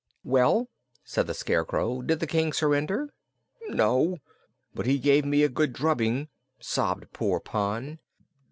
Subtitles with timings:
[0.23, 0.67] "Well,"
[1.03, 3.13] said the Scarecrow, "did the King surrender?"
[3.69, 4.17] "No;
[4.73, 6.27] but he gave me a good drubbing!"
[6.59, 7.99] sobbed poor Pon.